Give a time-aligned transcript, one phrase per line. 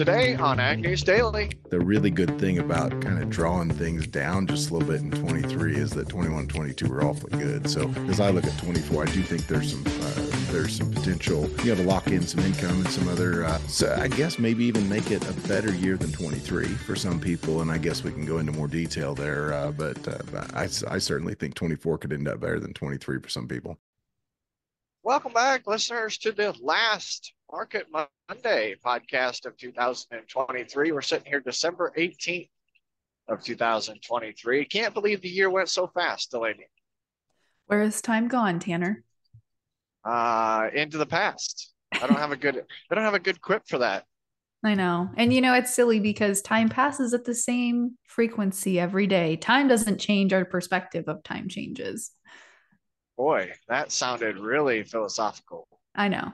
[0.00, 1.50] today on Ag News Daily.
[1.68, 5.10] The really good thing about kind of drawing things down just a little bit in
[5.10, 7.68] 23 is that 21 22 were awfully good.
[7.68, 11.50] So as I look at 24, I do think there's some uh, there's some potential.
[11.64, 13.44] You know, to lock in some income and some other.
[13.44, 17.20] Uh, so I guess maybe even make it a better year than 23 for some
[17.20, 17.60] people.
[17.60, 19.52] And I guess we can go into more detail there.
[19.52, 23.28] Uh, but uh, I, I certainly think 24 could end up better than 23 for
[23.28, 23.76] some people.
[25.02, 30.92] Welcome back, listeners, to the last Market Monday podcast of 2023.
[30.92, 32.48] We're sitting here December 18th
[33.28, 34.64] of 2023.
[34.66, 36.66] Can't believe the year went so fast, Delaney.
[37.66, 39.02] Where has time gone, Tanner?
[40.04, 41.72] Uh, into the past.
[41.92, 44.04] I don't have a good I don't have a good quip for that.
[44.64, 45.10] I know.
[45.16, 49.36] And you know, it's silly because time passes at the same frequency every day.
[49.36, 52.12] Time doesn't change, our perspective of time changes.
[53.16, 55.66] Boy, that sounded really philosophical.
[55.94, 56.32] I know.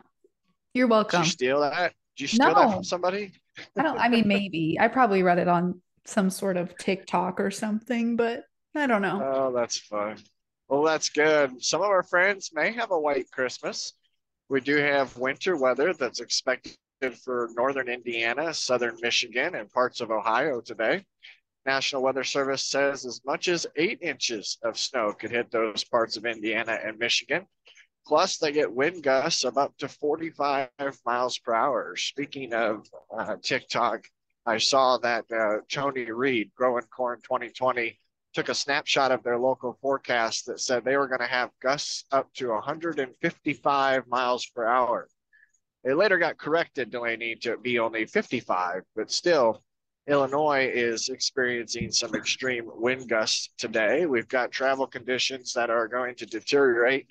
[0.77, 1.23] You're welcome.
[1.23, 1.95] Did you steal that?
[2.17, 2.55] Did you steal no.
[2.55, 3.33] that from somebody?
[3.79, 4.77] I don't I mean maybe.
[4.81, 9.23] I probably read it on some sort of TikTok or something, but I don't know.
[9.25, 10.19] Oh, that's fun.
[10.69, 11.65] Well, that's good.
[11.65, 13.95] Some of our friends may have a white Christmas.
[14.51, 16.77] We do have winter weather that's expected
[17.25, 21.07] for northern Indiana, southern Michigan, and parts of Ohio today.
[21.65, 26.19] National Weather Service says as much as eight inches of snow could hit those parts
[26.19, 27.47] of Indiana and Michigan.
[28.07, 30.69] Plus, they get wind gusts of up to 45
[31.05, 31.97] miles per hour.
[31.97, 34.05] Speaking of uh, TikTok,
[34.47, 37.99] I saw that uh, Tony Reed, Growing Corn 2020,
[38.33, 42.05] took a snapshot of their local forecast that said they were going to have gusts
[42.13, 45.09] up to 155 miles per hour.
[45.83, 49.63] They later got corrected, Delaney, to be only 55, but still,
[50.07, 54.07] Illinois is experiencing some extreme wind gusts today.
[54.07, 57.09] We've got travel conditions that are going to deteriorate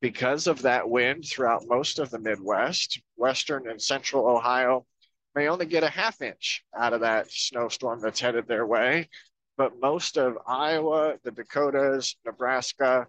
[0.00, 3.00] because of that wind throughout most of the Midwest.
[3.16, 4.86] Western and central Ohio
[5.34, 9.08] may only get a half inch out of that snowstorm that's headed their way,
[9.56, 13.06] but most of Iowa, the Dakotas, Nebraska,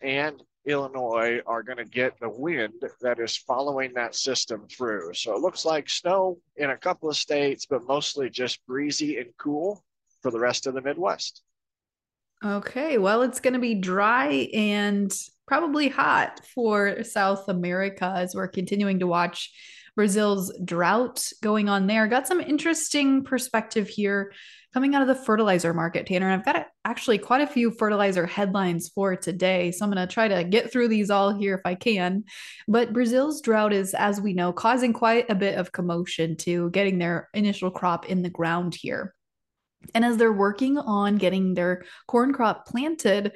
[0.00, 5.14] and Illinois are going to get the wind that is following that system through.
[5.14, 9.30] So it looks like snow in a couple of states, but mostly just breezy and
[9.38, 9.82] cool
[10.22, 11.42] for the rest of the Midwest.
[12.44, 15.12] Okay, well, it's going to be dry and
[15.52, 19.52] probably hot for South America as we're continuing to watch
[19.94, 22.06] Brazil's drought going on there.
[22.06, 24.32] Got some interesting perspective here
[24.72, 26.30] coming out of the fertilizer market, Tanner.
[26.30, 29.72] And I've got actually quite a few fertilizer headlines for today.
[29.72, 32.24] So I'm going to try to get through these all here if I can.
[32.66, 36.96] But Brazil's drought is, as we know, causing quite a bit of commotion to getting
[36.96, 39.14] their initial crop in the ground here.
[39.94, 43.32] And as they're working on getting their corn crop planted,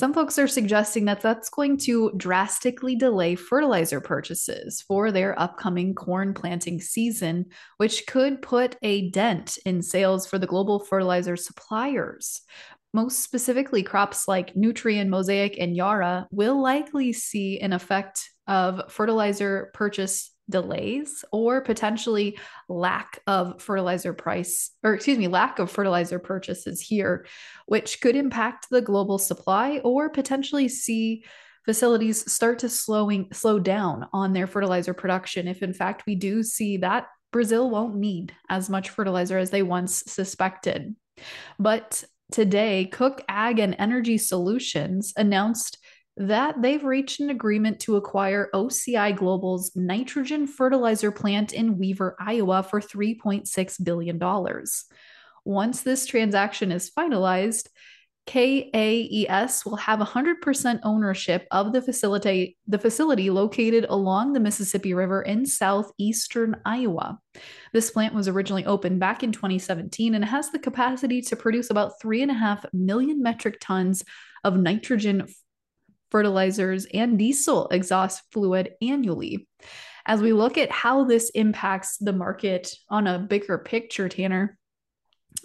[0.00, 5.94] some folks are suggesting that that's going to drastically delay fertilizer purchases for their upcoming
[5.94, 7.44] corn planting season,
[7.76, 12.40] which could put a dent in sales for the global fertilizer suppliers.
[12.94, 19.70] Most specifically, crops like Nutrien, Mosaic, and Yara will likely see an effect of fertilizer
[19.74, 22.38] purchase delays or potentially
[22.68, 27.26] lack of fertilizer price or excuse me lack of fertilizer purchases here
[27.66, 31.24] which could impact the global supply or potentially see
[31.64, 36.42] facilities start to slowing slow down on their fertilizer production if in fact we do
[36.42, 40.94] see that Brazil won't need as much fertilizer as they once suspected.
[41.58, 42.02] But
[42.32, 45.78] today Koch Ag and Energy Solutions announced
[46.16, 52.62] that they've reached an agreement to acquire OCI Global's nitrogen fertilizer plant in Wever, Iowa
[52.62, 54.20] for $3.6 billion.
[55.44, 57.68] Once this transaction is finalized,
[58.26, 65.22] KAES will have 100% ownership of the facility, the facility located along the Mississippi River
[65.22, 67.18] in southeastern Iowa.
[67.72, 71.94] This plant was originally opened back in 2017 and has the capacity to produce about
[72.00, 74.04] 3.5 million metric tons
[74.44, 75.26] of nitrogen
[76.10, 79.46] fertilizers, and diesel exhaust fluid annually.
[80.06, 84.58] As we look at how this impacts the market on a bigger picture, Tanner,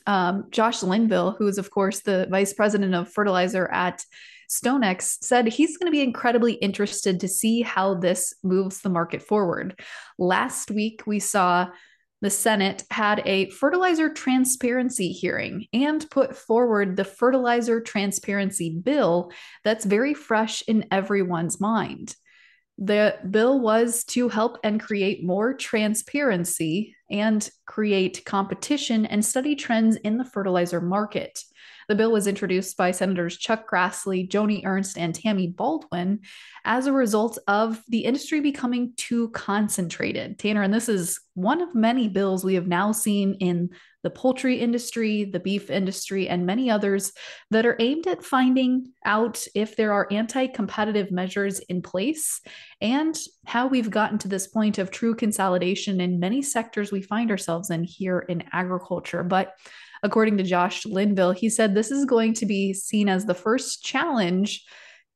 [0.07, 4.03] um, Josh Linville, who is, of course, the vice president of fertilizer at
[4.49, 9.21] StoneX, said he's going to be incredibly interested to see how this moves the market
[9.21, 9.79] forward.
[10.17, 11.67] Last week, we saw
[12.25, 19.31] the Senate had a fertilizer transparency hearing and put forward the fertilizer transparency bill
[19.63, 22.15] that's very fresh in everyone's mind.
[22.79, 29.95] The bill was to help and create more transparency and create competition and study trends
[29.97, 31.43] in the fertilizer market.
[31.87, 36.21] The bill was introduced by Senators Chuck Grassley, Joni Ernst, and Tammy Baldwin
[36.63, 40.39] as a result of the industry becoming too concentrated.
[40.39, 43.69] Tanner, and this is one of many bills we have now seen in
[44.05, 47.11] the poultry industry, the beef industry, and many others
[47.49, 52.39] that are aimed at finding out if there are anti competitive measures in place
[52.81, 53.17] and
[53.47, 57.71] how we've gotten to this point of true consolidation in many sectors we find ourselves
[57.71, 59.23] in here in agriculture.
[59.23, 59.53] But
[60.03, 63.83] according to Josh Linville, he said this is going to be seen as the first
[63.83, 64.63] challenge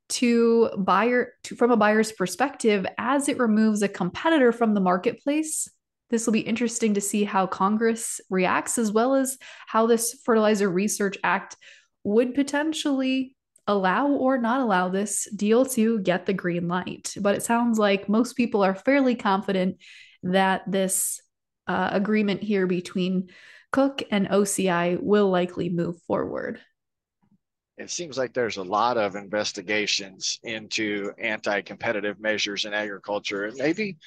[0.09, 5.69] to buyer to, from a buyer's perspective as it removes a competitor from the marketplace
[6.09, 10.69] this will be interesting to see how Congress reacts, as well as how this Fertilizer
[10.69, 11.55] Research Act
[12.03, 13.35] would potentially
[13.67, 17.15] allow or not allow this deal to get the green light.
[17.19, 19.77] But it sounds like most people are fairly confident
[20.23, 21.21] that this
[21.67, 23.29] uh, agreement here between
[23.71, 26.59] Koch and OCI will likely move forward.
[27.77, 33.45] It seems like there's a lot of investigations into anti competitive measures in agriculture.
[33.45, 33.97] And maybe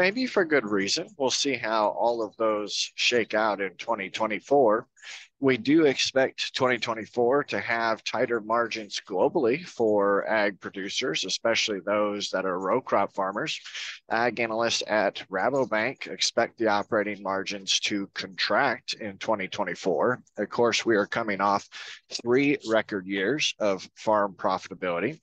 [0.00, 1.06] maybe for good reason.
[1.18, 4.86] We'll see how all of those shake out in 2024
[5.40, 12.44] we do expect 2024 to have tighter margins globally for ag producers, especially those that
[12.44, 13.58] are row crop farmers.
[14.10, 20.22] Ag analysts at Rabobank expect the operating margins to contract in 2024.
[20.36, 21.66] Of course, we are coming off
[22.22, 25.20] three record years of farm profitability.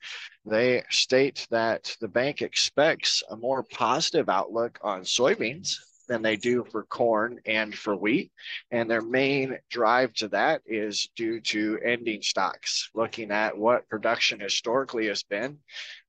[0.49, 5.75] They state that the bank expects a more positive outlook on soybeans
[6.07, 8.31] than they do for corn and for wheat.
[8.71, 14.39] And their main drive to that is due to ending stocks, looking at what production
[14.39, 15.57] historically has been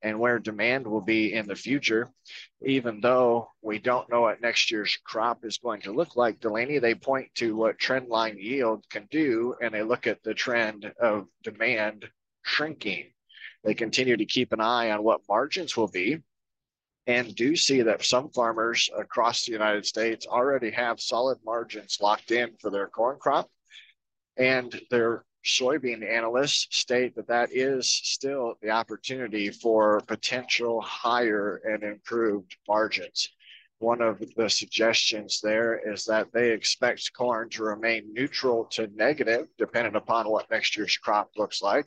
[0.03, 2.09] and where demand will be in the future.
[2.65, 6.79] Even though we don't know what next year's crop is going to look like, Delaney,
[6.79, 10.93] they point to what trend line yield can do, and they look at the trend
[11.01, 12.09] of demand
[12.45, 13.11] shrinking.
[13.65, 16.19] They continue to keep an eye on what margins will be
[17.07, 22.31] and do see that some farmers across the United States already have solid margins locked
[22.31, 23.51] in for their corn crop.
[24.37, 31.83] And their soybean analysts state that that is still the opportunity for potential higher and
[31.83, 33.29] improved margins.
[33.79, 39.47] One of the suggestions there is that they expect corn to remain neutral to negative,
[39.57, 41.87] depending upon what next year's crop looks like.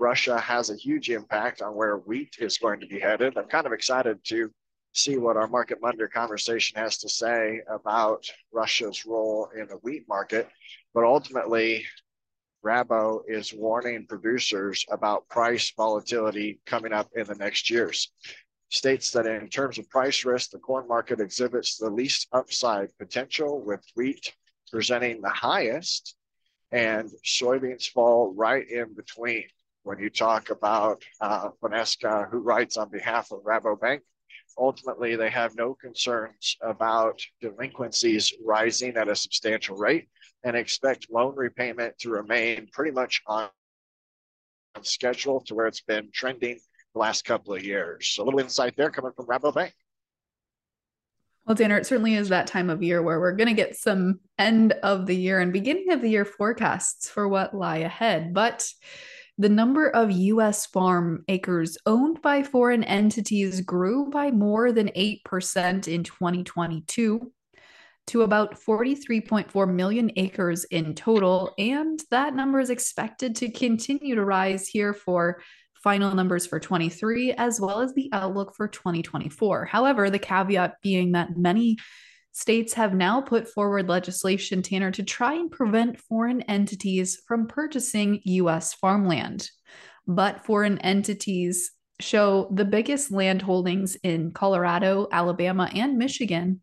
[0.00, 3.36] Russia has a huge impact on where wheat is going to be headed.
[3.36, 4.50] I'm kind of excited to
[4.94, 10.08] see what our Market Monday conversation has to say about Russia's role in the wheat
[10.08, 10.48] market.
[10.94, 11.84] But ultimately,
[12.64, 18.10] Rabo is warning producers about price volatility coming up in the next years.
[18.70, 23.62] States that in terms of price risk, the corn market exhibits the least upside potential,
[23.62, 24.32] with wheat
[24.72, 26.16] presenting the highest,
[26.72, 29.44] and soybeans fall right in between
[29.82, 31.48] when you talk about uh,
[32.30, 34.00] who writes on behalf of Rabobank,
[34.58, 40.08] ultimately they have no concerns about delinquencies rising at a substantial rate
[40.44, 43.48] and expect loan repayment to remain pretty much on,
[44.82, 46.58] schedule to where it's been trending
[46.94, 48.08] the last couple of years.
[48.08, 49.72] So a little insight there coming from Rabobank.
[51.46, 54.20] Well, Tanner, it certainly is that time of year where we're going to get some
[54.38, 58.32] end of the year and beginning of the year forecasts for what lie ahead.
[58.32, 58.72] But
[59.40, 65.88] the number of US farm acres owned by foreign entities grew by more than 8%
[65.88, 67.32] in 2022
[68.08, 71.54] to about 43.4 million acres in total.
[71.56, 75.40] And that number is expected to continue to rise here for
[75.82, 79.64] final numbers for 23, as well as the outlook for 2024.
[79.64, 81.78] However, the caveat being that many
[82.32, 88.20] States have now put forward legislation, Tanner, to try and prevent foreign entities from purchasing
[88.24, 88.72] U.S.
[88.74, 89.50] farmland.
[90.06, 96.60] But foreign entities show the biggest land holdings in Colorado, Alabama, and Michigan.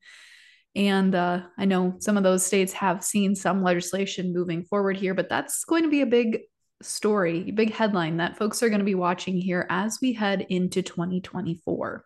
[0.75, 5.13] And uh, I know some of those states have seen some legislation moving forward here,
[5.13, 6.41] but that's going to be a big
[6.81, 10.81] story, big headline that folks are going to be watching here as we head into
[10.81, 12.05] 2024.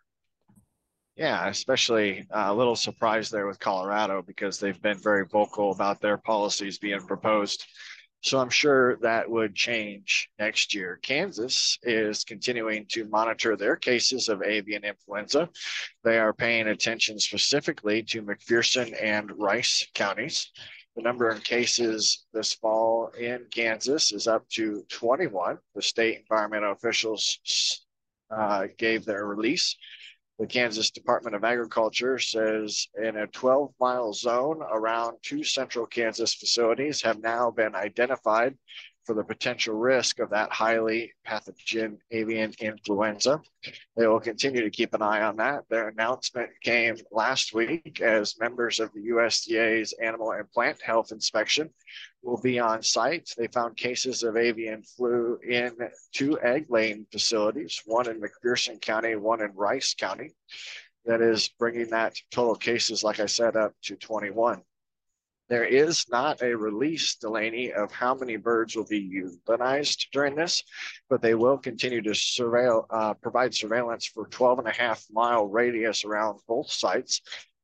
[1.16, 6.00] Yeah, especially uh, a little surprised there with Colorado because they've been very vocal about
[6.00, 7.66] their policies being proposed.
[8.24, 11.00] So I'm sure that would change next year.
[11.02, 15.50] Kansas is continuing to monitor their cases of avian influenza.
[16.04, 20.52] They are paying attention specifically to McPherson and Rice counties.
[20.96, 25.58] The number of cases this fall in Kansas is up to 21.
[25.74, 27.40] The state environmental officials
[28.30, 29.76] uh, gave their release
[30.42, 36.34] the Kansas Department of Agriculture says in a 12 mile zone around two central Kansas
[36.34, 38.58] facilities have now been identified
[39.06, 43.40] for the potential risk of that highly pathogen avian influenza.
[43.96, 45.66] They will continue to keep an eye on that.
[45.70, 51.70] Their announcement came last week as members of the USDA's Animal and Plant Health Inspection
[52.24, 53.34] will be on site.
[53.38, 55.76] They found cases of avian flu in
[56.14, 60.34] two egg laying facilities, one in McPherson County, one in Rice County.
[61.06, 64.62] That is bringing that total cases, like I said, up to 21.
[65.50, 70.64] There is not a release, Delaney, of how many birds will be euthanized during this,
[71.10, 75.48] but they will continue to surveil, uh, provide surveillance for 12 and a half mile
[75.48, 77.22] radius around both sites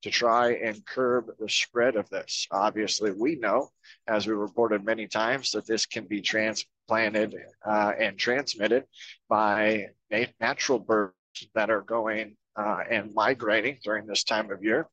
[0.07, 2.47] to try and curb the spread of this.
[2.51, 3.69] Obviously, we know,
[4.07, 7.35] as we reported many times, that this can be transplanted
[7.65, 8.85] uh, and transmitted
[9.27, 9.87] by
[10.39, 11.13] natural birds
[11.55, 14.87] that are going uh, and migrating during this time of year.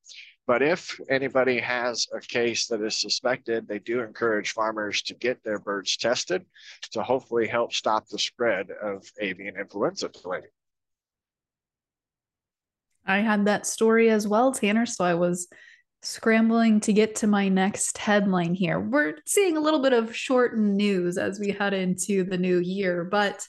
[0.48, 5.44] But if anybody has a case that is suspected, they do encourage farmers to get
[5.44, 6.44] their birds tested
[6.90, 10.10] to hopefully help stop the spread of avian influenza.
[13.06, 14.86] I had that story as well, Tanner.
[14.86, 15.48] So I was
[16.02, 18.78] scrambling to get to my next headline here.
[18.78, 23.04] We're seeing a little bit of shortened news as we head into the new year,
[23.04, 23.46] but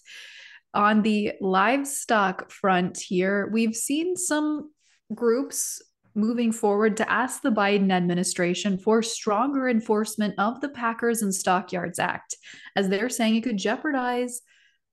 [0.74, 4.72] on the livestock front here, we've seen some
[5.14, 5.82] groups
[6.16, 12.00] moving forward to ask the Biden administration for stronger enforcement of the Packers and Stockyards
[12.00, 12.38] Act,
[12.76, 14.42] as they're saying it could jeopardize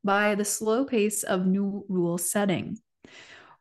[0.05, 2.79] by the slow pace of new rule setting.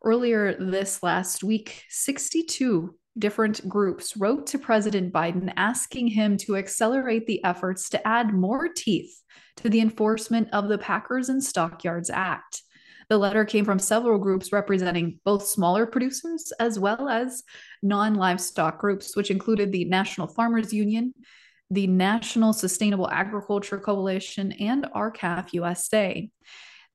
[0.03, 7.27] Earlier this last week, 62 different groups wrote to President Biden asking him to accelerate
[7.27, 9.21] the efforts to add more teeth
[9.57, 12.63] to the enforcement of the Packers and Stockyards Act.
[13.09, 17.43] The letter came from several groups representing both smaller producers as well as
[17.83, 21.13] non livestock groups, which included the National Farmers Union,
[21.69, 26.31] the National Sustainable Agriculture Coalition, and R-CALF USA.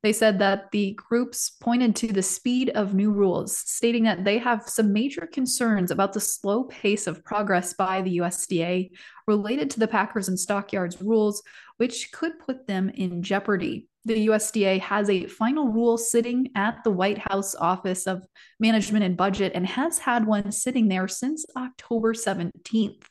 [0.03, 4.37] They said that the groups pointed to the speed of new rules, stating that they
[4.37, 8.91] have some major concerns about the slow pace of progress by the USDA
[9.27, 11.41] related to the Packers and Stockyards rules,
[11.77, 16.91] which could put them in jeopardy the USDA has a final rule sitting at the
[16.91, 18.25] White House Office of
[18.57, 23.03] Management and Budget and has had one sitting there since October 17th.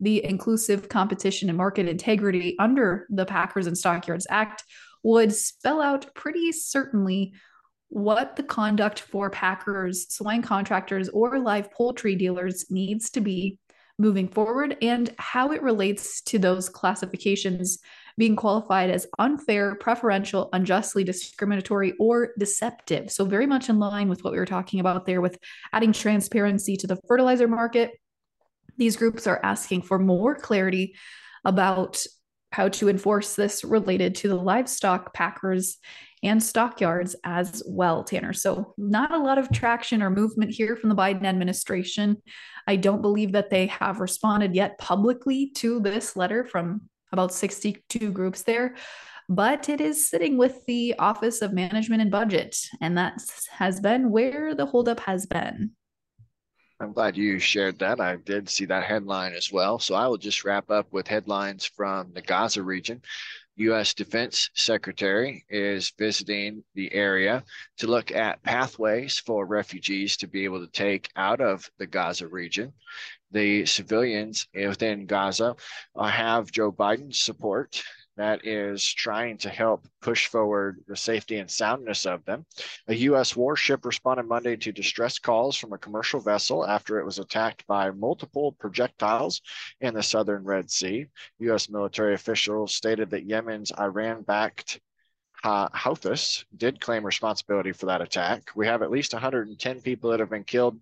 [0.00, 4.64] The Inclusive Competition and Market Integrity under the Packers and Stockyards Act
[5.06, 7.32] would spell out pretty certainly
[7.88, 13.56] what the conduct for packers, swine contractors, or live poultry dealers needs to be
[14.00, 17.78] moving forward and how it relates to those classifications
[18.18, 23.12] being qualified as unfair, preferential, unjustly discriminatory, or deceptive.
[23.12, 25.38] So, very much in line with what we were talking about there with
[25.72, 27.92] adding transparency to the fertilizer market.
[28.76, 30.96] These groups are asking for more clarity
[31.44, 32.04] about
[32.52, 35.78] how to enforce this related to the livestock packers
[36.22, 38.32] and stockyards as well, Tanner.
[38.32, 42.22] So, not a lot of traction or movement here from the Biden administration.
[42.66, 48.10] I don't believe that they have responded yet publicly to this letter from about 62
[48.10, 48.74] groups there
[49.28, 54.10] but it is sitting with the office of management and budget and that has been
[54.10, 55.70] where the holdup has been
[56.80, 58.00] i'm glad you shared that.
[58.00, 59.78] I did see that headline as well.
[59.78, 63.02] So i will just wrap up with headlines from the gaza region.
[63.58, 63.94] U.S.
[63.94, 67.42] Defense Secretary is visiting the area
[67.78, 72.28] to look at pathways for refugees to be able to take out of the Gaza
[72.28, 72.74] region.
[73.30, 75.56] The civilians within Gaza
[75.98, 77.82] have Joe Biden's support
[78.16, 82.46] that is trying to help push forward the safety and soundness of them.
[82.88, 83.36] A U.S.
[83.36, 87.90] warship responded Monday to distress calls from a commercial vessel after it was attacked by
[87.90, 89.42] multiple projectiles
[89.80, 91.06] in the southern Red Sea.
[91.40, 91.68] U.S.
[91.68, 94.80] military officials stated that Yemen's Iran backed
[95.44, 98.50] Houthis did claim responsibility for that attack.
[98.56, 100.80] We have at least 110 people that have been killed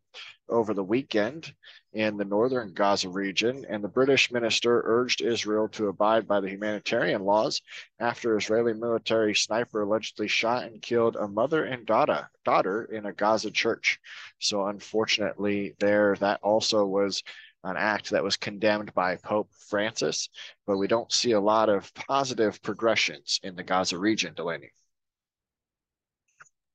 [0.48, 1.52] over the weekend
[1.94, 6.50] in the northern Gaza region, and the British minister urged Israel to abide by the
[6.50, 7.62] humanitarian laws
[8.00, 13.12] after Israeli military sniper allegedly shot and killed a mother and daughter daughter in a
[13.12, 14.00] Gaza church.
[14.40, 17.22] So unfortunately, there that also was
[17.62, 20.28] an act that was condemned by Pope Francis,
[20.66, 24.70] but we don't see a lot of positive progressions in the Gaza region, Delaney.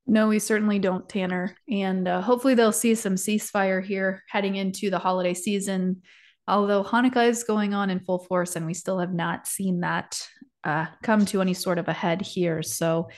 [0.09, 1.55] No, we certainly don't, Tanner.
[1.71, 6.01] And uh, hopefully they'll see some ceasefire here heading into the holiday season.
[6.47, 10.19] Although Hanukkah is going on in full force, and we still have not seen that
[10.63, 12.63] uh, come to any sort of a head here.
[12.63, 13.09] So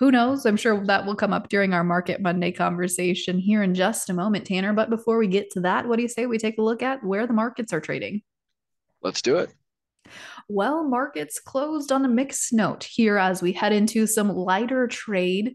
[0.00, 0.44] who knows?
[0.44, 4.14] I'm sure that will come up during our Market Monday conversation here in just a
[4.14, 4.72] moment, Tanner.
[4.72, 7.04] But before we get to that, what do you say we take a look at
[7.04, 8.20] where the markets are trading?
[9.00, 9.54] Let's do it.
[10.48, 15.54] Well, markets closed on a mixed note here as we head into some lighter trade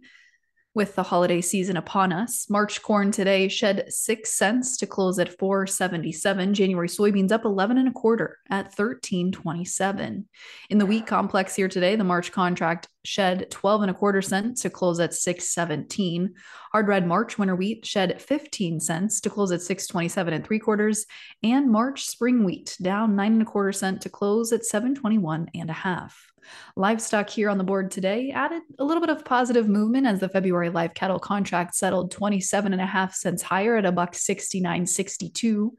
[0.78, 2.48] with the holiday season upon us.
[2.52, 6.54] March corn today shed 6 cents to close at 477.
[6.54, 10.28] January soybeans up 11 and a quarter at 1327.
[10.70, 14.62] In the wheat complex here today, the March contract shed 12 and a quarter cents
[14.62, 16.36] to close at 617.
[16.72, 21.08] Hard red March winter wheat shed 15 cents to close at 627 and three quarters.
[21.42, 25.72] And March spring wheat down nine and a quarter cent to close at 721 and
[25.72, 26.27] a half.
[26.76, 30.30] Livestock here on the board today added a little bit of positive movement as the
[30.30, 35.72] February live cattle contract settled 27 and a half cents higher at a buck 69.62.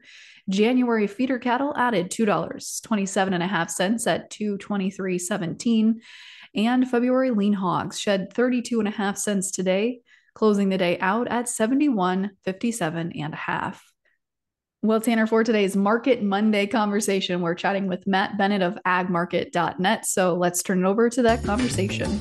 [0.49, 5.95] January feeder cattle added $2, 27 and a half cents at 223.17.
[6.55, 10.01] And February lean hogs shed 32 and a half cents today,
[10.33, 13.83] closing the day out at 71.57 and a half.
[14.81, 20.05] Well, Tanner, for today's Market Monday conversation, we're chatting with Matt Bennett of agmarket.net.
[20.05, 22.17] So let's turn it over to that conversation.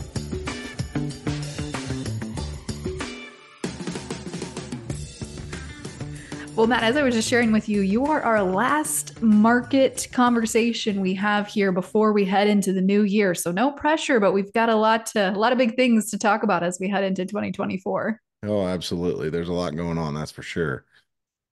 [6.56, 11.00] Well, Matt, as I was just sharing with you, you are our last market conversation
[11.00, 13.36] we have here before we head into the new year.
[13.36, 16.18] So no pressure, but we've got a lot to a lot of big things to
[16.18, 18.20] talk about as we head into 2024.
[18.42, 19.30] Oh, absolutely.
[19.30, 20.86] There's a lot going on, that's for sure.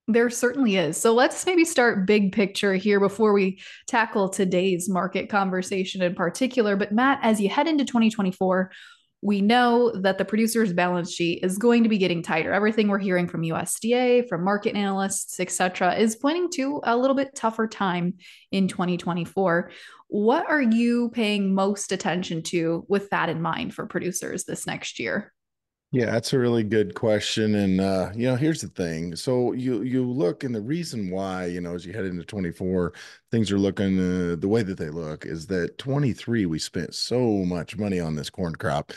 [0.09, 0.97] There certainly is.
[0.97, 6.77] So let's maybe start big picture here before we tackle today's market conversation in particular.
[6.77, 8.71] But Matt, as you head into 2024,
[9.23, 12.53] we know that the producer's balance sheet is going to be getting tighter.
[12.53, 17.17] Everything we're hearing from USDA, from market analysts, et cetera, is pointing to a little
[17.17, 18.15] bit tougher time
[18.53, 19.73] in 2024.
[20.07, 25.01] What are you paying most attention to with that in mind for producers this next
[25.01, 25.33] year?
[25.93, 27.55] Yeah, that's a really good question.
[27.55, 29.17] And uh, you know, here's the thing.
[29.17, 32.93] So you you look and the reason why, you know, as you head into 24,
[33.31, 37.21] things are looking uh, the way that they look is that 23 we spent so
[37.45, 38.93] much money on this corn crop.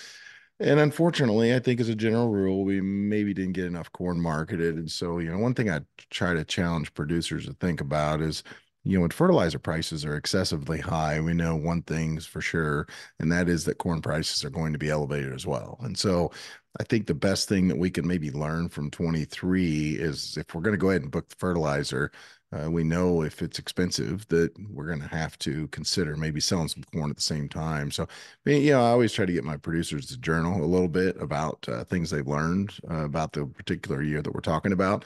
[0.60, 4.76] And unfortunately, I think as a general rule, we maybe didn't get enough corn marketed.
[4.78, 8.44] And so, you know, one thing I try to challenge producers to think about is
[8.86, 12.88] you know, when fertilizer prices are excessively high, we know one thing's for sure,
[13.20, 15.78] and that is that corn prices are going to be elevated as well.
[15.82, 16.32] And so
[16.80, 20.62] I think the best thing that we can maybe learn from 23 is if we're
[20.62, 22.12] going to go ahead and book the fertilizer,
[22.52, 26.68] uh, we know if it's expensive that we're going to have to consider maybe selling
[26.68, 27.92] some corn at the same time.
[27.92, 28.08] So,
[28.46, 31.68] you know, I always try to get my producers to journal a little bit about
[31.68, 35.06] uh, things they've learned uh, about the particular year that we're talking about.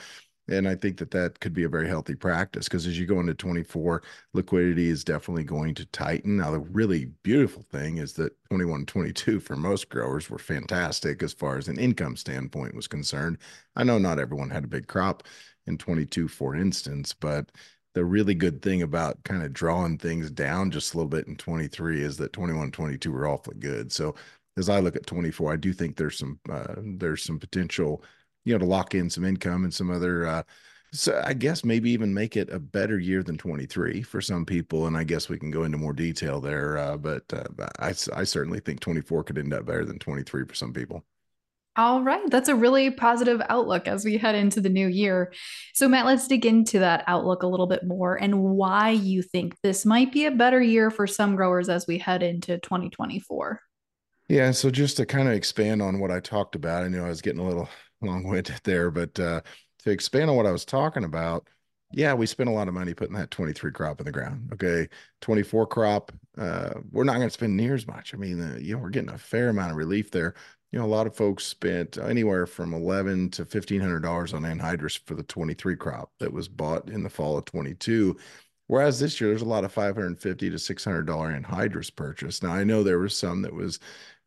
[0.50, 3.20] And I think that that could be a very healthy practice because as you go
[3.22, 4.04] into 24,
[4.34, 6.38] liquidity is definitely going to tighten.
[6.38, 11.32] Now, the really beautiful thing is that 21 22 for most growers were fantastic as
[11.32, 13.38] far as an income standpoint was concerned.
[13.78, 15.24] I know not everyone had a big crop
[15.66, 17.50] in 22, for instance, but
[17.94, 21.36] the really good thing about kind of drawing things down just a little bit in
[21.38, 23.92] 23 is that 21 22 were awfully good.
[23.92, 24.16] So
[24.58, 28.04] as I look at 24, I do think there's some uh, there's some potential
[28.46, 30.44] you know, to lock in some income and some other, uh,
[30.94, 34.86] so I guess maybe even make it a better year than 23 for some people.
[34.86, 36.78] And I guess we can go into more detail there.
[36.78, 37.46] Uh, but uh,
[37.80, 41.04] I, I certainly think 24 could end up better than 23 for some people.
[41.76, 42.30] All right.
[42.30, 45.34] That's a really positive outlook as we head into the new year.
[45.74, 49.56] So, Matt, let's dig into that outlook a little bit more and why you think
[49.64, 53.60] this might be a better year for some growers as we head into 2024.
[54.30, 54.52] Yeah.
[54.52, 57.24] So, just to kind of expand on what I talked about, I know I was
[57.24, 57.68] getting a little
[58.04, 59.42] long-winded there, but uh,
[59.80, 61.48] to expand on what I was talking about,
[61.92, 64.50] yeah, we spent a lot of money putting that 23 crop in the ground.
[64.54, 64.88] Okay,
[65.22, 68.14] 24 crop, uh, we're not going to spend near as much.
[68.14, 70.34] I mean, uh, you know, we're getting a fair amount of relief there.
[70.72, 75.00] You know, a lot of folks spent anywhere from 11 to 1500 dollars on anhydrous
[75.06, 78.18] for the 23 crop that was bought in the fall of 22.
[78.74, 82.42] Whereas this year, there's a lot of 550 to 600 dollar anhydrous purchase.
[82.42, 83.78] Now, I know there was some that was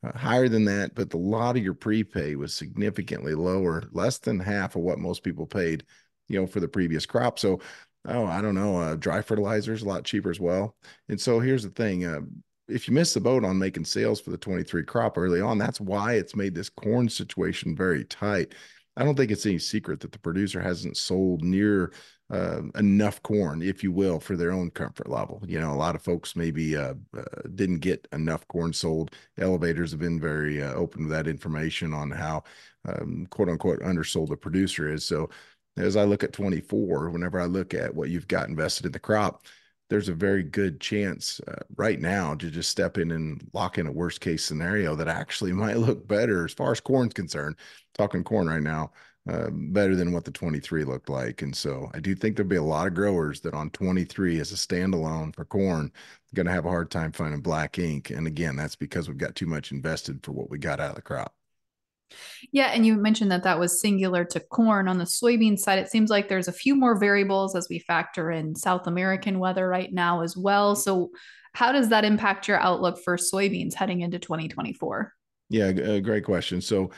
[0.05, 4.39] uh, higher than that, but the lot of your prepay was significantly lower, less than
[4.39, 5.83] half of what most people paid,
[6.29, 7.41] you know, for the previous crop.
[7.41, 7.61] So,
[8.07, 10.77] oh, I don't know, uh, dry fertilizer is a lot cheaper as well.
[11.09, 12.21] And so here's the thing: uh,
[12.69, 15.81] if you miss the boat on making sales for the 23 crop early on, that's
[15.81, 18.55] why it's made this corn situation very tight.
[18.97, 21.93] I don't think it's any secret that the producer hasn't sold near
[22.31, 25.43] uh, enough corn, if you will, for their own comfort level.
[25.47, 27.23] You know, a lot of folks maybe uh, uh,
[27.55, 29.13] didn't get enough corn sold.
[29.39, 32.43] Elevators have been very uh, open to that information on how,
[32.87, 35.05] um, quote unquote, undersold the producer is.
[35.05, 35.31] So,
[35.77, 38.99] as I look at 24, whenever I look at what you've got invested in the
[38.99, 39.45] crop,
[39.89, 43.87] there's a very good chance uh, right now to just step in and lock in
[43.87, 47.57] a worst case scenario that actually might look better as far as corn's concerned.
[47.95, 48.91] Talking corn right now,
[49.29, 51.43] uh, better than what the 23 looked like.
[51.43, 54.53] And so I do think there'll be a lot of growers that on 23 as
[54.53, 55.93] a standalone for corn
[56.37, 58.11] going to have a hard time finding black ink.
[58.11, 60.97] And again, that's because we've got too much invested for what we got out of
[60.97, 61.35] the crop.
[62.53, 64.87] Yeah, and you mentioned that that was singular to corn.
[64.87, 68.31] On the soybean side, it seems like there's a few more variables as we factor
[68.31, 70.77] in South American weather right now as well.
[70.77, 71.11] So,
[71.53, 75.13] how does that impact your outlook for soybeans heading into 2024?
[75.49, 76.61] Yeah, uh, great question.
[76.61, 76.91] So,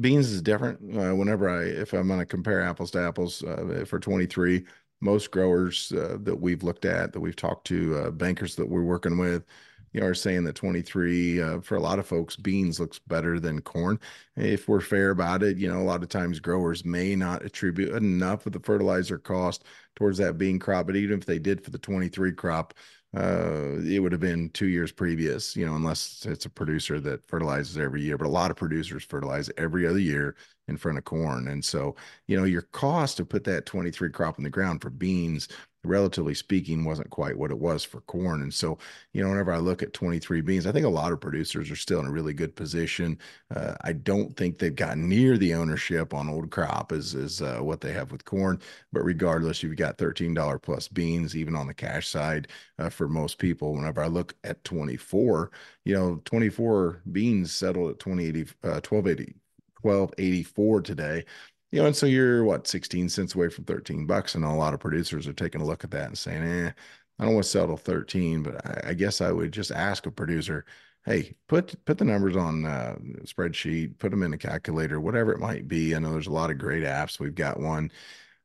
[0.00, 0.78] beans is different.
[0.96, 4.64] Uh, whenever I, if I'm going to compare apples to apples uh, for 23,
[5.00, 8.82] most growers uh, that we've looked at, that we've talked to, uh, bankers that we're
[8.82, 9.44] working with,
[9.92, 13.40] you know, are saying that 23 uh, for a lot of folks, beans looks better
[13.40, 13.98] than corn.
[14.36, 17.94] If we're fair about it, you know, a lot of times growers may not attribute
[17.94, 19.64] enough of the fertilizer cost
[19.96, 22.74] towards that bean crop, but even if they did for the 23 crop,
[23.16, 27.26] uh, it would have been two years previous, you know, unless it's a producer that
[27.26, 28.18] fertilizes every year.
[28.18, 30.36] But a lot of producers fertilize every other year
[30.68, 31.48] in front of corn.
[31.48, 34.90] And so, you know, your cost to put that 23 crop in the ground for
[34.90, 35.48] beans
[35.84, 38.42] relatively speaking, wasn't quite what it was for corn.
[38.42, 38.78] And so,
[39.12, 41.76] you know, whenever I look at 23 beans, I think a lot of producers are
[41.76, 43.18] still in a really good position.
[43.54, 47.58] Uh, I don't think they've gotten near the ownership on old crop as, as uh,
[47.58, 48.60] what they have with corn.
[48.92, 53.38] But regardless, you've got $13 plus beans, even on the cash side uh, for most
[53.38, 53.74] people.
[53.74, 55.50] Whenever I look at 24,
[55.84, 59.34] you know, 24 beans settled at 2080, 1280.
[59.82, 61.24] 1284 today
[61.70, 64.74] you know, and so you're what 16 cents away from 13 bucks, and a lot
[64.74, 66.72] of producers are taking a look at that and saying, "Eh,
[67.18, 70.10] I don't want to settle 13." But I, I guess I would just ask a
[70.10, 70.64] producer,
[71.04, 75.40] "Hey, put put the numbers on uh, spreadsheet, put them in a calculator, whatever it
[75.40, 77.18] might be." I know there's a lot of great apps.
[77.20, 77.90] We've got one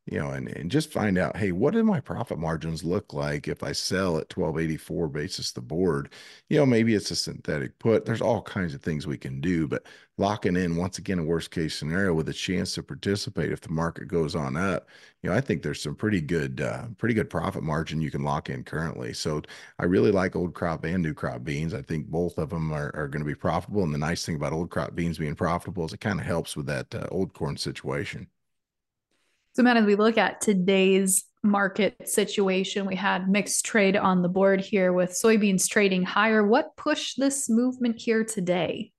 [0.05, 3.47] you know, and, and just find out, hey, what do my profit margins look like
[3.47, 6.11] if I sell at 1284 basis the board?
[6.49, 8.03] You know, maybe it's a synthetic put.
[8.05, 9.85] There's all kinds of things we can do, but
[10.17, 13.69] locking in once again a worst case scenario with a chance to participate if the
[13.71, 14.89] market goes on up,
[15.21, 18.23] you know, I think there's some pretty good, uh, pretty good profit margin you can
[18.23, 19.13] lock in currently.
[19.13, 19.41] So
[19.79, 21.73] I really like old crop and new crop beans.
[21.73, 23.83] I think both of them are, are going to be profitable.
[23.83, 26.57] And the nice thing about old crop beans being profitable is it kind of helps
[26.57, 28.27] with that uh, old corn situation.
[29.55, 34.29] So, Matt, as we look at today's market situation, we had mixed trade on the
[34.29, 36.43] board here with soybeans trading higher.
[36.43, 38.92] What pushed this movement here today?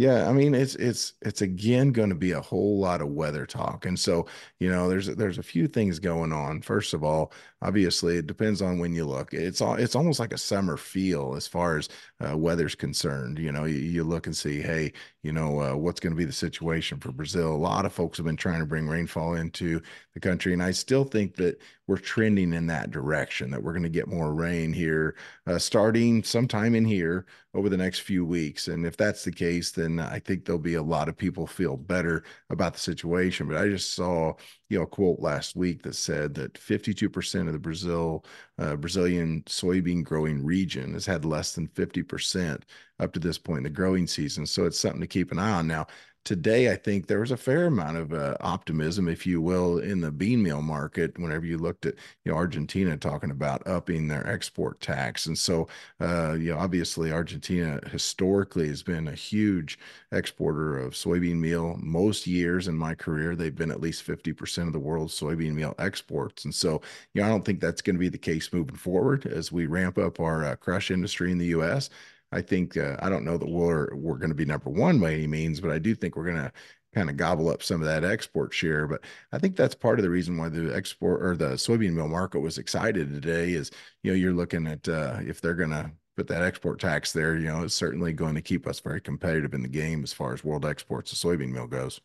[0.00, 3.44] Yeah, I mean it's it's it's again going to be a whole lot of weather
[3.44, 4.24] talk, and so
[4.58, 6.62] you know there's there's a few things going on.
[6.62, 9.34] First of all, obviously it depends on when you look.
[9.34, 11.90] It's all it's almost like a summer feel as far as
[12.26, 13.38] uh, weather's concerned.
[13.38, 16.24] You know, you, you, look and see, hey, you know uh, what's going to be
[16.24, 17.52] the situation for Brazil.
[17.52, 19.82] A lot of folks have been trying to bring rainfall into
[20.14, 21.60] the country, and I still think that
[21.90, 23.50] we're trending in that direction.
[23.50, 25.16] That we're going to get more rain here,
[25.48, 28.68] uh, starting sometime in here over the next few weeks.
[28.68, 31.76] And if that's the case, then I think there'll be a lot of people feel
[31.76, 33.48] better about the situation.
[33.48, 34.34] But I just saw
[34.68, 38.24] you know, a quote last week that said that 52% of the Brazil
[38.58, 42.62] uh, Brazilian soybean growing region has had less than 50%
[43.00, 44.46] up to this point in the growing season.
[44.46, 45.66] So it's something to keep an eye on.
[45.66, 45.88] Now,
[46.24, 50.00] today, I think there was a fair amount of uh, optimism, if you will, in
[50.00, 51.18] the bean meal market.
[51.18, 55.68] Whenever you looked at, you know, Argentina talking about upping their export tax, and so,
[56.00, 59.78] uh, you know, obviously Argentina historically has been a huge
[60.12, 61.76] exporter of soybean meal.
[61.80, 65.54] Most years in my career, they've been at least fifty percent of the world's soybean
[65.54, 66.80] meal exports, and so,
[67.14, 69.66] you know, I don't think that's going to be the case moving forward as we
[69.66, 71.90] ramp up our uh, crush industry in the U.S.
[72.32, 75.12] I think uh, I don't know that we're we're going to be number one by
[75.12, 76.52] any means, but I do think we're going to
[76.94, 78.86] kind of gobble up some of that export share.
[78.86, 82.08] But I think that's part of the reason why the export or the soybean meal
[82.08, 83.52] market was excited today.
[83.52, 83.70] Is
[84.02, 87.36] you know you're looking at uh, if they're going to put that export tax there,
[87.36, 90.34] you know, it's certainly going to keep us very competitive in the game as far
[90.34, 92.00] as world exports of soybean meal goes.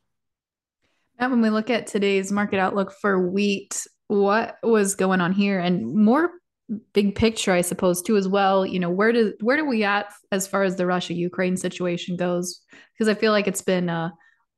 [1.20, 5.60] Now, when we look at today's market outlook for wheat, what was going on here?
[5.60, 6.32] And more
[6.94, 8.66] big picture, I suppose, too, as well.
[8.66, 12.16] You know, where do where do we at as far as the Russia Ukraine situation
[12.16, 12.62] goes?
[12.94, 14.10] Because I feel like it's been uh,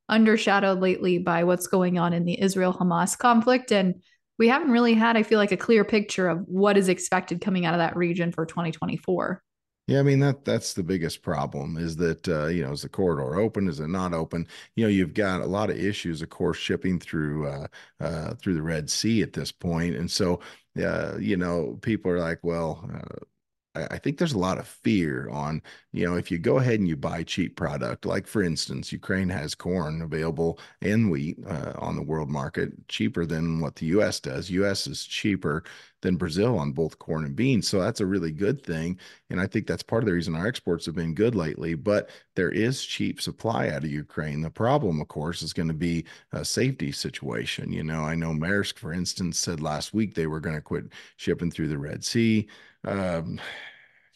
[0.10, 3.96] undershadowed lately by what's going on in the Israel Hamas conflict, and
[4.40, 7.66] we haven't really had, I feel like, a clear picture of what is expected coming
[7.66, 9.42] out of that region for 2024.
[9.88, 12.90] Yeah, I mean that that's the biggest problem is that uh, you know is the
[12.90, 13.70] corridor open?
[13.70, 14.46] Is it not open?
[14.76, 17.68] You know, you've got a lot of issues, of course, shipping through uh,
[18.02, 20.42] uh, through the Red Sea at this point, and so
[20.82, 25.30] uh, you know people are like, well, uh, I, think there's a lot of fear
[25.30, 25.62] on
[25.98, 29.30] you know, if you go ahead and you buy cheap product, like for instance, Ukraine
[29.30, 34.20] has corn available and wheat uh, on the world market cheaper than what the U.S.
[34.20, 34.50] does.
[34.52, 34.86] U.S.
[34.86, 35.64] is cheaper
[36.02, 39.00] than Brazil on both corn and beans, so that's a really good thing.
[39.32, 41.74] And I think that's part of the reason our exports have been good lately.
[41.74, 44.42] But there is cheap supply out of Ukraine.
[44.42, 47.74] The problem, of course, is going to be a safety situation.
[47.74, 50.86] You know, I know Maersk, for instance, said last week they were going to quit
[51.16, 52.48] shipping through the Red Sea.
[52.86, 53.40] Um,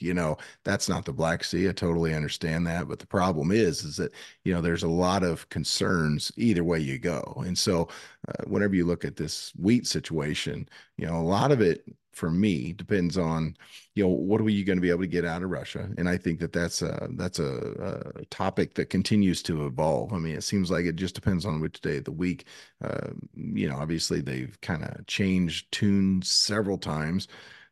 [0.02, 3.84] you know that's not the black sea i totally understand that but the problem is
[3.84, 4.12] is that
[4.44, 7.44] you know there's a lot of concerns either way you go.
[7.46, 7.88] And so
[8.28, 12.30] uh, whenever you look at this wheat situation you know a lot of it for
[12.30, 13.56] me depends on
[13.96, 15.90] you know what are you going to be able to get out of russia?
[15.98, 20.14] And i think that that's a that's a, a topic that continues to evolve.
[20.14, 22.46] I mean it seems like it just depends on which day of the week.
[22.84, 27.28] Uh, you know obviously they've kind of changed tunes several times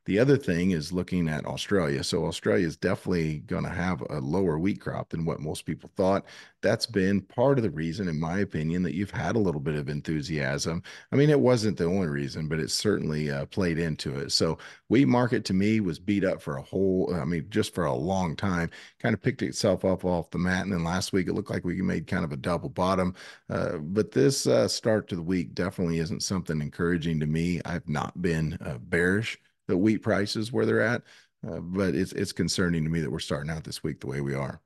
[0.09, 2.03] the other thing is looking at Australia.
[2.03, 5.91] So Australia is definitely going to have a lower wheat crop than what most people
[5.95, 6.25] thought.
[6.61, 9.75] That's been part of the reason, in my opinion, that you've had a little bit
[9.75, 10.81] of enthusiasm.
[11.11, 14.31] I mean, it wasn't the only reason, but it certainly uh, played into it.
[14.31, 17.85] So wheat market to me was beat up for a whole, I mean, just for
[17.85, 18.71] a long time.
[18.97, 21.63] Kind of picked itself up off the mat, and then last week it looked like
[21.63, 23.13] we made kind of a double bottom.
[23.47, 27.61] Uh, but this uh, start to the week definitely isn't something encouraging to me.
[27.63, 29.37] I've not been uh, bearish
[29.69, 31.03] the wheat prices where they're at.
[31.47, 34.19] Uh, but it's it's concerning to me that we're starting out this week the way
[34.19, 34.59] we are.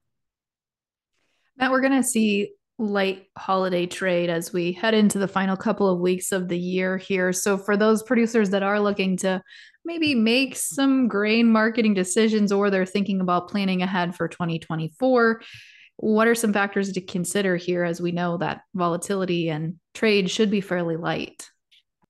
[1.57, 5.87] Matt, we're going to see light holiday trade as we head into the final couple
[5.87, 7.31] of weeks of the year here.
[7.31, 9.43] So for those producers that are looking to
[9.85, 15.41] maybe make some grain marketing decisions or they're thinking about planning ahead for 2024,
[15.97, 20.49] what are some factors to consider here as we know that volatility and trade should
[20.49, 21.51] be fairly light?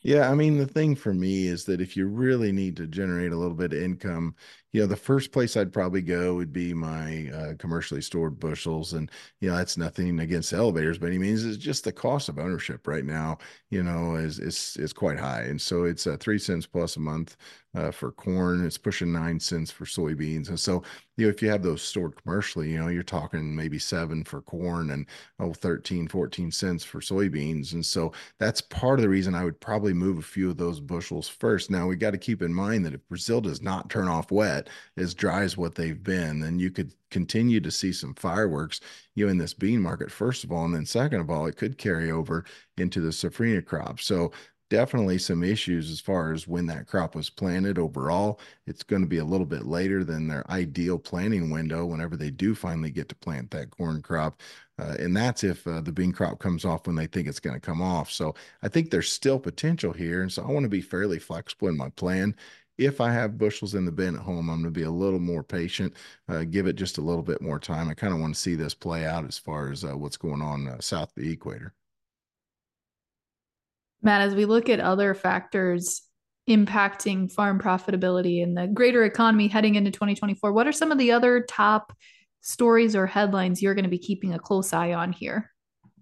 [0.04, 3.32] Yeah, I mean, the thing for me is that if you really need to generate
[3.32, 4.36] a little bit of income,
[4.74, 8.94] you know, the first place I'd probably go would be my uh, commercially stored bushels.
[8.94, 9.10] And,
[9.40, 11.46] you know, that's nothing against elevators by any means.
[11.46, 13.38] It's just the cost of ownership right now,
[13.70, 15.44] you know, is, is, is quite high.
[15.44, 17.38] And so it's uh, three cents plus a month
[17.76, 18.66] uh, for corn.
[18.66, 20.50] It's pushing nine cents for soybeans.
[20.50, 20.84] And so,
[21.18, 24.42] you know, if you have those stored commercially, you know, you're talking maybe seven for
[24.42, 25.06] corn and
[25.40, 27.74] oh, 13, 14 cents for soybeans.
[27.74, 30.80] And so that's part of the reason I would probably move a few of those
[30.80, 31.70] bushels first.
[31.70, 34.63] Now we got to keep in mind that if Brazil does not turn off wet
[34.98, 38.80] as dry as what they've been, then you could continue to see some fireworks,
[39.16, 40.66] you know, in this bean market, first of all.
[40.66, 42.46] And then second of all, it could carry over
[42.78, 44.00] into the safrinha crop.
[44.00, 44.32] So
[44.74, 48.40] definitely some issues as far as when that crop was planted overall.
[48.66, 52.32] It's going to be a little bit later than their ideal planting window whenever they
[52.32, 54.42] do finally get to plant that corn crop.
[54.80, 57.54] Uh, and that's if uh, the bean crop comes off when they think it's going
[57.54, 58.12] to come off.
[58.12, 60.24] So I think there's still potential here.
[60.24, 62.36] And so I want to be fairly flexible in my plan.
[62.78, 65.20] If I have bushels in the bin at home, I'm going to be a little
[65.20, 65.94] more patient,
[66.28, 67.90] uh, give it just a little bit more time.
[67.90, 70.42] I kind of want to see this play out as far as uh, what's going
[70.42, 71.74] on uh, south of the equator.
[74.02, 76.02] Matt, as we look at other factors
[76.50, 81.12] impacting farm profitability and the greater economy heading into 2024, what are some of the
[81.12, 81.94] other top
[82.42, 85.53] stories or headlines you're going to be keeping a close eye on here?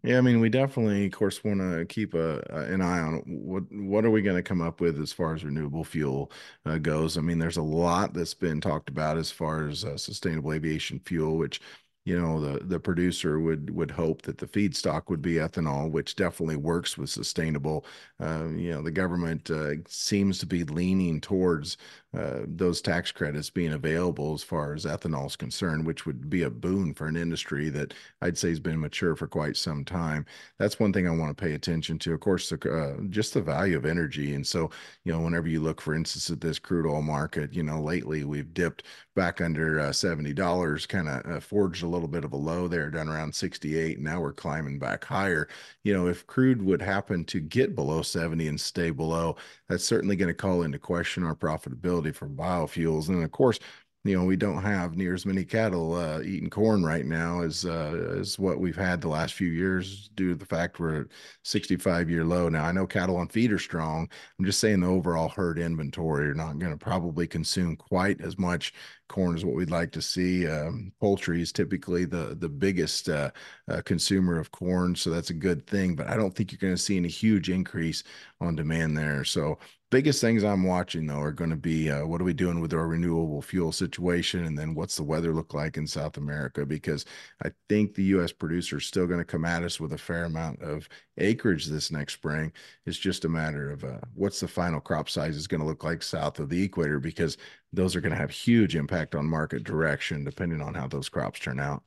[0.03, 3.63] Yeah, I mean, we definitely, of course, want to keep a, an eye on what
[3.71, 6.31] what are we going to come up with as far as renewable fuel
[6.65, 7.17] uh, goes.
[7.17, 10.99] I mean, there's a lot that's been talked about as far as uh, sustainable aviation
[11.05, 11.61] fuel, which
[12.05, 16.15] you know the the producer would would hope that the feedstock would be ethanol which
[16.15, 17.85] definitely works with sustainable
[18.19, 21.77] uh, you know the government uh, seems to be leaning towards
[22.13, 26.43] uh, those tax credits being available as far as ethanol is concerned, which would be
[26.43, 30.25] a boon for an industry that I'd say has been mature for quite some time.
[30.57, 32.13] That's one thing I want to pay attention to.
[32.13, 34.35] Of course, uh, just the value of energy.
[34.35, 34.71] And so,
[35.05, 38.25] you know, whenever you look, for instance, at this crude oil market, you know, lately
[38.25, 38.83] we've dipped
[39.15, 42.89] back under uh, $70, kind of uh, forged a little bit of a low there,
[42.89, 43.99] down around 68.
[43.99, 45.47] Now we're climbing back higher.
[45.83, 49.35] You know, if crude would happen to get below 70 and stay below,
[49.69, 53.09] that's certainly going to call into question our profitability for biofuels.
[53.09, 53.59] And of course,
[54.03, 57.65] you know, we don't have near as many cattle uh, eating corn right now as
[57.65, 61.07] uh, as what we've had the last few years due to the fact we're at
[61.43, 62.49] 65 year low.
[62.49, 64.09] Now, I know cattle on feed are strong.
[64.39, 68.39] I'm just saying the overall herd inventory are not going to probably consume quite as
[68.39, 68.73] much
[69.11, 70.47] corn is what we'd like to see.
[70.47, 73.31] Um, poultry is typically the the biggest uh,
[73.69, 75.95] uh, consumer of corn, so that's a good thing.
[75.95, 78.03] But I don't think you're going to see any huge increase
[78.39, 79.23] on demand there.
[79.25, 79.59] So
[79.91, 82.73] biggest things I'm watching though are going to be uh, what are we doing with
[82.73, 86.65] our renewable fuel situation, and then what's the weather look like in South America?
[86.65, 87.05] Because
[87.43, 88.31] I think the U.S.
[88.31, 91.91] producer is still going to come at us with a fair amount of acreage this
[91.91, 92.53] next spring.
[92.85, 95.83] It's just a matter of uh, what's the final crop size is going to look
[95.83, 97.37] like south of the equator, because
[97.73, 101.39] those are going to have huge impact on market direction depending on how those crops
[101.39, 101.83] turn out.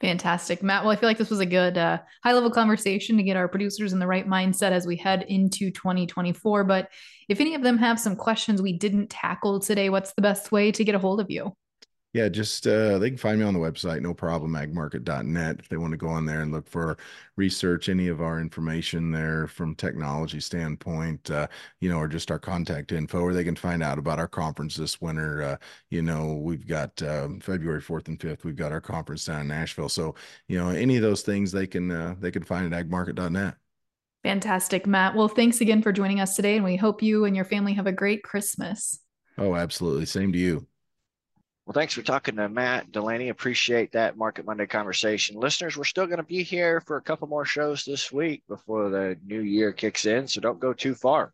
[0.00, 0.82] Fantastic, Matt.
[0.82, 3.48] Well, I feel like this was a good uh, high level conversation to get our
[3.48, 6.64] producers in the right mindset as we head into 2024.
[6.64, 6.90] But
[7.28, 10.72] if any of them have some questions we didn't tackle today, what's the best way
[10.72, 11.56] to get a hold of you?
[12.14, 15.56] Yeah, just uh, they can find me on the website, no problem, agmarket.net.
[15.58, 16.96] If they want to go on there and look for
[17.34, 21.48] research any of our information there from technology standpoint, uh,
[21.80, 24.76] you know, or just our contact info, or they can find out about our conference
[24.76, 25.42] this winter.
[25.42, 25.56] Uh,
[25.90, 29.48] you know, we've got um, February 4th and 5th, we've got our conference down in
[29.48, 29.88] Nashville.
[29.88, 30.14] So,
[30.46, 33.56] you know, any of those things they can uh, they can find at agmarket.net.
[34.22, 35.16] Fantastic, Matt.
[35.16, 37.88] Well, thanks again for joining us today, and we hope you and your family have
[37.88, 39.00] a great Christmas.
[39.36, 40.06] Oh, absolutely.
[40.06, 40.68] Same to you.
[41.66, 43.30] Well, thanks for talking to Matt Delaney.
[43.30, 45.40] Appreciate that Market Monday conversation.
[45.40, 48.90] Listeners, we're still going to be here for a couple more shows this week before
[48.90, 51.32] the new year kicks in, so don't go too far.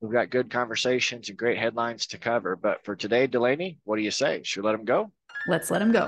[0.00, 2.54] We've got good conversations and great headlines to cover.
[2.54, 4.42] But for today, Delaney, what do you say?
[4.44, 5.10] Should we let him go?
[5.48, 6.06] Let's let him go.